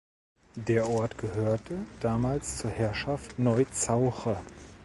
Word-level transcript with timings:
Der 0.55 0.89
Ort 0.89 1.19
gehörte 1.19 1.75
damals 1.99 2.57
zur 2.57 2.71
Herrschaft 2.71 3.37
Neu 3.37 3.65
Zauche. 3.65 4.35